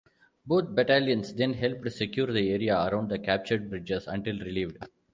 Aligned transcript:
Both 0.47 0.69
battalions 0.73 1.31
then 1.31 1.53
helped 1.53 1.91
secure 1.91 2.25
the 2.25 2.49
area 2.53 2.75
around 2.87 3.09
the 3.11 3.19
captured 3.19 3.69
bridges 3.69 4.07
until 4.07 4.39
relieved. 4.39 4.79